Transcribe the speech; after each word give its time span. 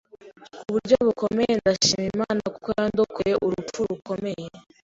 ku 0.59 0.63
buryo 0.73 0.95
bukomeye 1.07 1.51
ndashima 1.59 2.03
Imana 2.17 2.41
kuko 2.53 2.67
yandokoye 2.77 3.33
urupfu 3.45 3.79
rukomeye 3.91 4.47